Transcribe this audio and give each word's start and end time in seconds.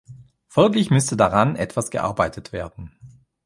Folglich 0.47 0.89
müsste 0.89 1.15
daran 1.15 1.55
etwas 1.55 1.91
gearbeitet 1.91 2.51
werden. 2.53 2.97